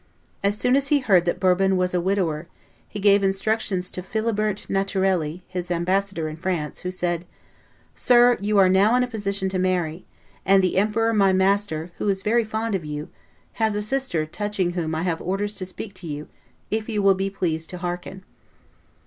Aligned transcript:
As 0.43 0.57
soon 0.57 0.75
as 0.75 0.87
he 0.87 0.97
heard 1.01 1.25
that 1.25 1.39
Bourbon 1.39 1.77
was 1.77 1.93
a 1.93 2.01
widower, 2.01 2.47
he 2.89 2.99
gave 2.99 3.21
instructions 3.21 3.91
to 3.91 4.01
Philibert 4.01 4.65
Naturelli, 4.67 5.43
his 5.47 5.69
ambassador 5.69 6.27
in 6.27 6.37
France, 6.37 6.79
who 6.79 6.89
said, 6.89 7.23
"Sir, 7.93 8.35
you 8.41 8.57
are 8.57 8.67
now 8.67 8.95
in 8.95 9.03
a 9.03 9.07
position 9.07 9.47
to 9.49 9.59
marry, 9.59 10.03
and 10.43 10.63
the 10.63 10.75
emperor, 10.77 11.13
my 11.13 11.33
master, 11.33 11.91
who 11.99 12.09
is 12.09 12.23
very 12.23 12.43
fond 12.43 12.73
of 12.73 12.83
you, 12.83 13.09
has 13.61 13.75
a 13.75 13.81
sister 13.83 14.25
touching 14.25 14.71
whom 14.71 14.95
I 14.95 15.03
have 15.03 15.21
orders 15.21 15.53
to 15.53 15.67
speak 15.67 15.93
to 15.93 16.07
you 16.07 16.27
if 16.71 16.89
you 16.89 17.03
will 17.03 17.13
be 17.13 17.29
pleased 17.29 17.69
to 17.69 17.77
hearken." 17.77 18.23